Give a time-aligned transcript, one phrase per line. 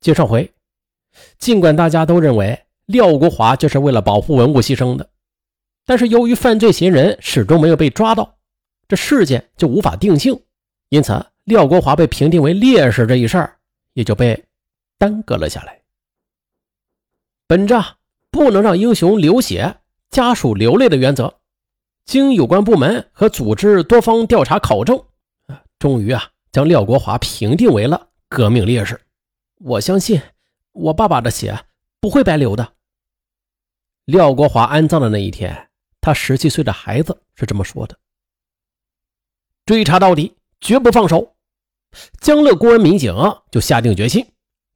[0.00, 0.50] 接上回，
[1.38, 5.08] 尽管大家都认为廖国华就是为了保护文物牺牲的，
[5.84, 8.36] 但是由于犯罪嫌疑人始终没有被抓到，
[8.88, 10.40] 这事件就无法定性，
[10.88, 13.58] 因此廖国华被评定为烈士这一事儿
[13.92, 14.42] 也就被
[14.96, 15.78] 耽搁了下来。
[17.46, 17.96] 本着
[18.30, 19.76] 不能让英雄流血、
[20.10, 21.34] 家属流泪的原则，
[22.06, 24.98] 经有关部门和组织多方调查考证，
[25.46, 28.98] 啊，终于啊将廖国华评定为了革命烈士。
[29.62, 30.20] 我相信
[30.72, 31.66] 我爸爸的血
[32.00, 32.72] 不会白流的。
[34.06, 35.68] 廖国华安葬的那一天，
[36.00, 37.98] 他十七岁的孩子是这么说的
[39.66, 41.36] ：“追查到底，绝不放手。”
[42.22, 43.14] 江乐公安民警
[43.50, 44.26] 就下定决心，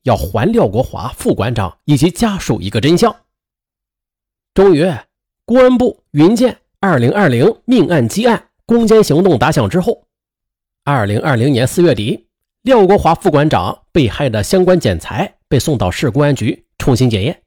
[0.03, 3.25] 要还廖国华副馆长以及家属一个真相。
[4.53, 4.85] 终于，
[5.47, 10.07] 公安部云建“二零二零命案积案攻坚行动”打响之后，
[10.85, 12.24] 二零二零年四月底。
[12.65, 17.43] 廖国华副馆长被害的相关检材被送到市公安局重新检验，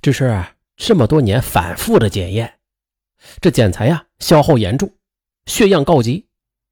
[0.00, 0.42] 只是
[0.76, 2.54] 这么多年反复的检验，
[3.38, 4.90] 这检材呀消耗严重，
[5.44, 6.26] 血样告急，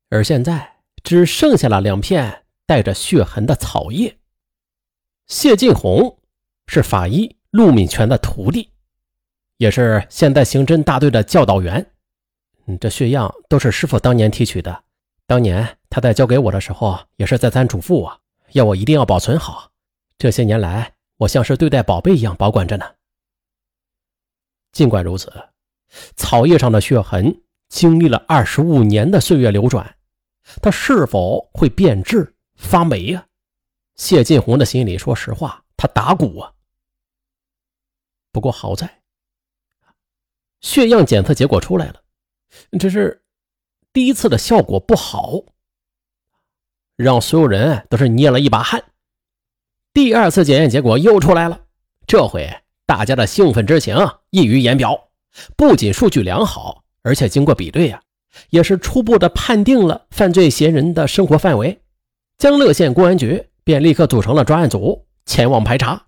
[0.08, 4.16] 而现在只剩下了两片带着血痕的草叶。
[5.27, 6.19] 谢晋红
[6.66, 8.70] 是法医陆敏全的徒弟，
[9.58, 11.86] 也是现代刑侦大队的教导员。
[12.64, 14.84] 嗯，这血样都是师傅当年提取的。
[15.27, 18.20] 当年他在交给我的时候，也是再三嘱咐我，
[18.52, 19.72] 要我一定要保存好。
[20.19, 22.94] 这些年来，我像是对待宝贝一样保管着呢。
[24.70, 25.32] 尽管如此，
[26.14, 29.97] 草叶上的血痕经历了二十五年的岁月流转，
[30.62, 33.27] 它是否会变质发霉呀？
[33.97, 36.52] 谢晋红的心里，说实话，他打鼓啊。
[38.30, 39.02] 不过好在，
[40.60, 42.00] 血样检测结果出来了，
[42.78, 43.20] 只是。
[43.97, 45.41] 第一次的效果不好，
[46.97, 48.84] 让所有人都是捏了一把汗。
[49.94, 51.62] 第二次检验结果又出来了，
[52.06, 52.47] 这回
[52.84, 53.97] 大家的兴奋之情
[54.28, 55.08] 溢于言表。
[55.56, 58.03] 不仅数据良好，而且经过比对呀，
[58.50, 61.81] 也是初步的判定了犯罪嫌疑人的生活范围。
[62.37, 66.04] 江乐县公安局便立刻组成了专案组前往排查。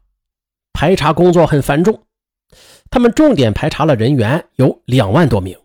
[0.75, 2.03] 排查工作很繁重，
[2.91, 5.59] 他们重点排查了人员有两万多名。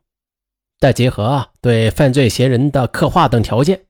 [0.83, 3.85] 再结合对犯罪嫌疑人的刻画等条件，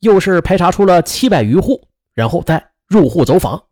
[0.00, 3.62] 又是排查出了七百余户，然后再入户走访。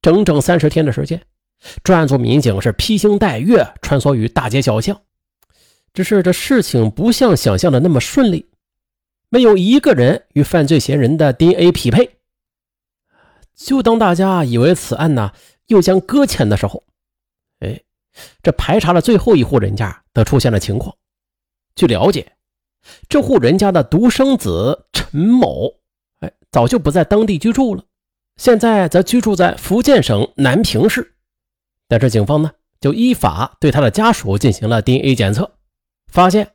[0.00, 1.20] 整整三十天的时间，
[1.82, 5.02] 专案组民警是披星戴月穿梭于大街小巷。
[5.92, 8.48] 只是这事情不像想象的那么顺利，
[9.28, 12.18] 没有一个人与犯罪嫌疑人的 DNA 匹配。
[13.56, 15.32] 就当大家以为此案呢
[15.66, 16.84] 又将搁浅的时候，
[17.58, 17.80] 哎，
[18.40, 20.94] 这排查了最后一户人家，则出现了情况。
[21.80, 22.32] 据了解，
[23.08, 25.76] 这户人家的独生子陈某，
[26.18, 27.82] 哎，早就不在当地居住了，
[28.36, 31.14] 现在则居住在福建省南平市。
[31.88, 32.52] 但是警方呢，
[32.82, 35.52] 就依法对他的家属进行了 DNA 检测，
[36.12, 36.52] 发现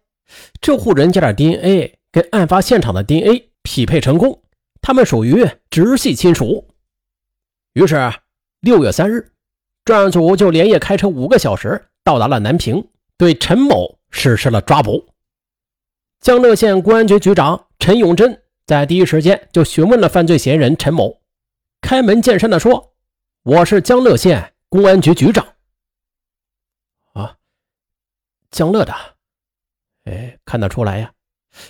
[0.61, 4.43] 这户人家的 DNA 跟案发现场的 DNA 匹配成功，
[4.79, 6.67] 他们属于直系亲属。
[7.73, 8.13] 于是，
[8.61, 9.31] 六月三日，
[9.85, 12.87] 专案组就连夜开车五个小时到达了南平，
[13.17, 15.03] 对陈某实施了抓捕。
[16.25, 21.21] 江乐县公安局局长陈永贞在第一时间就询问了犯罪嫌疑人陈某，
[21.81, 22.95] 开门见山的说
[23.45, 25.45] ：“我是江乐县公安局局长。”
[27.13, 27.37] 啊，
[28.49, 28.91] 江乐的，
[30.05, 31.13] 哎，看得出来呀，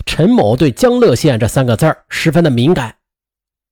[0.06, 2.96] 陈某对江乐县这三个字十分的敏感。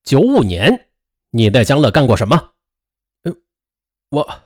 [0.03, 0.89] 九五年，
[1.31, 2.51] 你在江乐干过什么？
[4.09, 4.43] 我。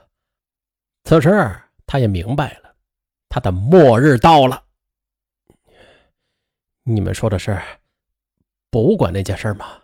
[1.03, 1.53] 此时
[1.85, 2.73] 他也明白了，
[3.27, 4.63] 他的末日到了。
[6.91, 7.55] 你们说的是
[8.71, 9.83] 博物馆那件事吗？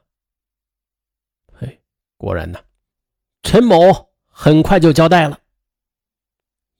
[1.54, 1.80] 嘿，
[2.18, 2.60] 果然呢，
[3.44, 5.40] 陈某很快就交代了。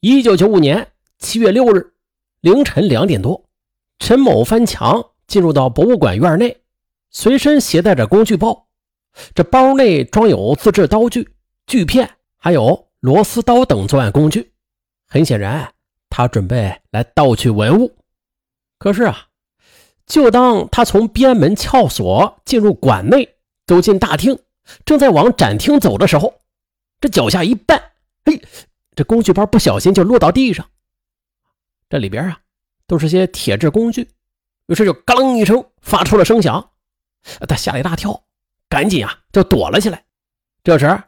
[0.00, 1.94] 一九九五年七月六日
[2.40, 3.48] 凌晨两点多，
[4.00, 6.60] 陈某翻墙进入到博物馆院内，
[7.10, 8.66] 随身携带着工具包，
[9.32, 11.36] 这包内装有自制刀具、
[11.68, 14.52] 锯片，还有螺丝刀等作案工具。
[15.06, 15.72] 很显然，
[16.10, 17.96] 他准备来盗取文物。
[18.76, 19.28] 可是啊。
[20.06, 23.36] 就当他从边门撬锁进入馆内，
[23.66, 24.38] 走进大厅，
[24.84, 26.42] 正在往展厅走的时候，
[27.00, 27.82] 这脚下一绊，
[28.24, 28.40] 嘿，
[28.94, 30.64] 这工具包不小心就落到地上。
[31.88, 32.40] 这里边啊，
[32.86, 34.08] 都是些铁制工具，
[34.66, 36.70] 于是就“嘎楞”一声发出了声响，
[37.48, 38.24] 他吓了一大跳，
[38.68, 40.04] 赶紧啊就躲了起来。
[40.62, 41.02] 这时，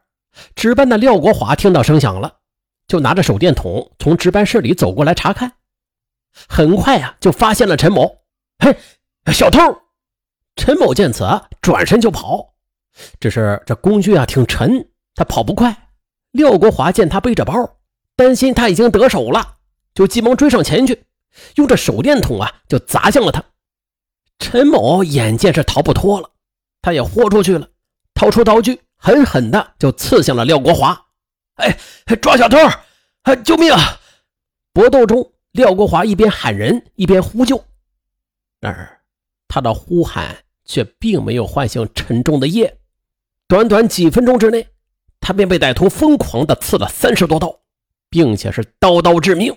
[0.54, 2.38] 值班的廖国华听到声响了，
[2.88, 5.52] 就拿着手电筒从值班室里走过来查看，
[6.48, 8.18] 很快啊就发现了陈某。
[8.58, 8.76] 嘿，
[9.32, 9.60] 小偷！
[10.56, 11.24] 陈某见此，
[11.62, 12.54] 转身就跑。
[13.20, 15.90] 只是这工具啊挺沉，他跑不快。
[16.32, 17.54] 廖国华见他背着包，
[18.16, 19.54] 担心他已经得手了，
[19.94, 21.04] 就急忙追上前去，
[21.54, 23.42] 用这手电筒啊就砸向了他。
[24.38, 26.30] 陈某眼见是逃不脱了，
[26.82, 27.68] 他也豁出去了，
[28.14, 31.06] 掏出刀具，狠狠的就刺向了廖国华。
[31.54, 31.78] 哎，
[32.20, 32.58] 抓小偷！
[33.22, 34.00] 啊，救命啊！
[34.72, 37.64] 搏斗中，廖国华一边喊人，一边呼救。
[38.60, 39.00] 然而，
[39.46, 42.78] 他的呼喊却并没有唤醒沉重的夜。
[43.46, 44.68] 短短几分钟之内，
[45.20, 47.60] 他便被歹徒疯狂地刺了三十多刀，
[48.10, 49.56] 并且是刀刀致命。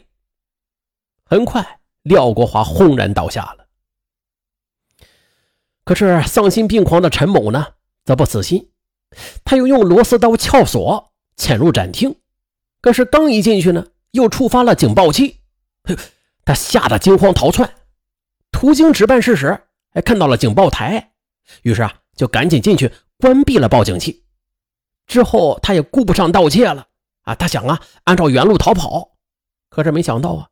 [1.25, 3.68] 很快，廖国华轰然倒下了。
[5.83, 7.74] 可是，丧心病狂的陈某呢，
[8.06, 8.69] 则不死心，
[9.44, 12.15] 他又用螺丝刀撬锁，潜入展厅。
[12.81, 15.42] 可是，刚一进去呢，又触发了警报器，
[16.45, 17.74] 他吓得惊慌逃窜。
[18.51, 19.59] 途经值班室时，
[19.94, 21.12] 还看到了警报台，
[21.63, 24.24] 于是啊，就赶紧进去关闭了报警器。
[25.07, 26.88] 之后，他也顾不上盗窃了
[27.24, 29.12] 啊，他想啊，按照原路逃跑。
[29.69, 30.48] 可是没想到啊，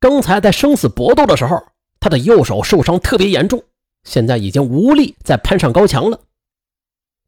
[0.00, 1.62] 刚才在生死搏斗的时候，
[2.00, 3.62] 他的右手受伤特别严重，
[4.04, 6.20] 现在已经无力再攀上高墙了。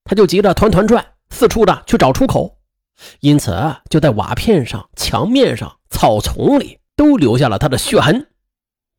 [0.05, 2.59] 他就急着团团转，四处的去找出口，
[3.21, 8.27] 因此就在瓦片上、墙面上、草丛里都留下了他的血痕。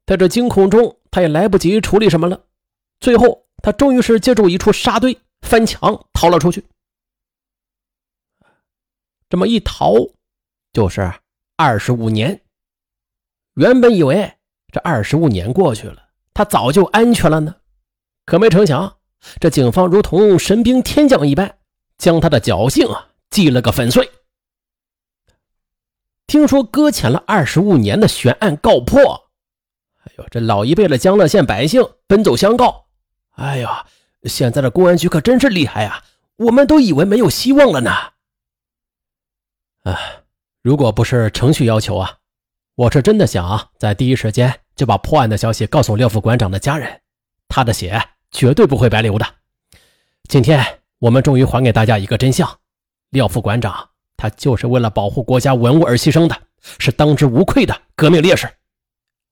[0.06, 2.40] 在这惊恐中，他也来不及处理什么了。
[3.00, 6.64] 最后，他终于是借助一处沙堆翻墙逃了出去。
[9.28, 9.96] 这么一逃，
[10.72, 11.12] 就是
[11.58, 12.40] 二十五年。
[13.56, 14.32] 原本以为
[14.72, 17.56] 这二十五年过去了，他早就安全了呢。
[18.26, 18.98] 可没成想，
[19.40, 21.58] 这警方如同神兵天将一般，
[21.98, 24.08] 将他的侥幸啊击了个粉碎。
[26.28, 29.25] 听说搁浅了二十五年的悬案告破。
[30.06, 32.86] 哎呦，这老一辈的江乐县百姓奔走相告。
[33.32, 33.86] 哎呀，
[34.24, 36.04] 现在的公安局可真是厉害啊！
[36.38, 37.92] 我们都以为没有希望了呢。
[39.84, 40.24] 哎，
[40.62, 42.18] 如果不是程序要求啊，
[42.76, 47.02] 我是真的想在第一时间就把破案的消息告诉廖副馆长的家人，
[47.48, 48.02] 他的血
[48.32, 49.26] 绝对不会白流的。
[50.28, 50.64] 今天
[51.00, 52.60] 我们终于还给大家一个真相：
[53.10, 56.38] 廖副馆长他就是为了保护国家文物而牺牲的，
[56.80, 58.50] 是当之无愧的革命烈士。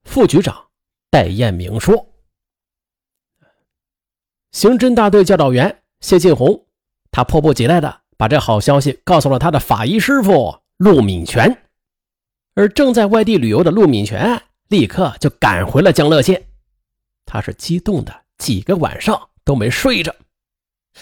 [0.04, 0.70] 副局长
[1.10, 2.14] 戴艳明说
[4.52, 6.68] ：“刑侦大队教导员谢进红，
[7.10, 11.70] 他迫不及待的把这好消息告诉了他的法医师傅陆敏全。
[12.54, 16.50] 而正在外地旅游的陆敏全立刻就赶回了江乐县，
[17.26, 20.16] 他是激动的几个晚上都没睡着。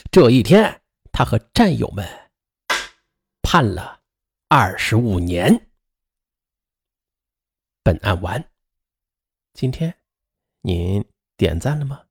[0.10, 0.82] 这一天，
[1.12, 2.08] 他和战友们
[3.42, 4.00] 判了
[4.48, 5.68] 二十五年。
[7.84, 8.42] 本案完。”
[9.54, 9.96] 今天，
[10.62, 11.04] 您
[11.36, 12.06] 点赞了吗？